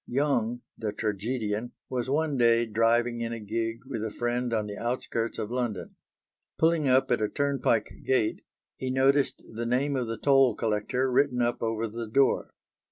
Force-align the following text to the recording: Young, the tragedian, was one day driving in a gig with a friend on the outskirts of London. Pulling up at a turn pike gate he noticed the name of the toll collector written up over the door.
Young, 0.07 0.63
the 0.75 0.91
tragedian, 0.91 1.73
was 1.87 2.09
one 2.09 2.35
day 2.35 2.65
driving 2.65 3.21
in 3.21 3.31
a 3.33 3.39
gig 3.39 3.81
with 3.85 4.03
a 4.03 4.09
friend 4.09 4.51
on 4.51 4.65
the 4.65 4.75
outskirts 4.75 5.37
of 5.37 5.51
London. 5.51 5.95
Pulling 6.57 6.89
up 6.89 7.11
at 7.11 7.21
a 7.21 7.29
turn 7.29 7.59
pike 7.59 7.91
gate 8.03 8.41
he 8.77 8.89
noticed 8.89 9.43
the 9.53 9.63
name 9.67 9.95
of 9.95 10.07
the 10.07 10.17
toll 10.17 10.55
collector 10.55 11.11
written 11.11 11.39
up 11.39 11.61
over 11.61 11.87
the 11.87 12.07
door. 12.07 12.55